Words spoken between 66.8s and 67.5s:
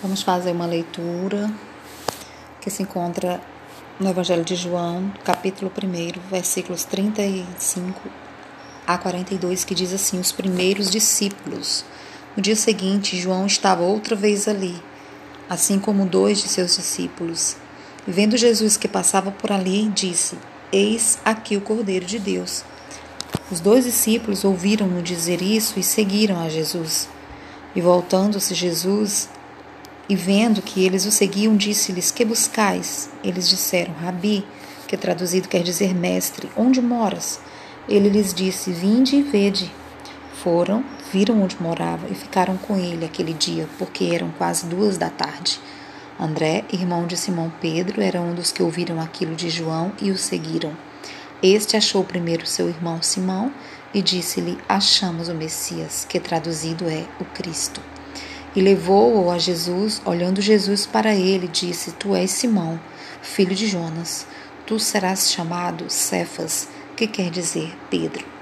que quer